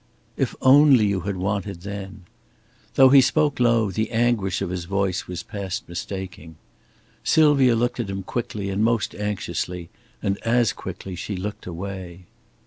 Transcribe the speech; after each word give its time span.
"If 0.35 0.55
only 0.63 1.05
you 1.05 1.19
had 1.19 1.37
wanted 1.37 1.81
then!" 1.81 2.23
Though 2.95 3.09
he 3.09 3.21
spoke 3.21 3.59
low, 3.59 3.91
the 3.91 4.09
anguish 4.09 4.59
of 4.63 4.71
his 4.71 4.85
voice 4.85 5.27
was 5.27 5.43
past 5.43 5.87
mistaking. 5.87 6.55
Sylvia 7.23 7.75
looked 7.75 7.99
at 7.99 8.09
him 8.09 8.23
quickly 8.23 8.71
and 8.71 8.83
most 8.83 9.13
anxiously; 9.13 9.91
and 10.23 10.39
as 10.39 10.73
quickly 10.73 11.13
she 11.15 11.35
looked 11.35 11.67
away. 11.67 12.25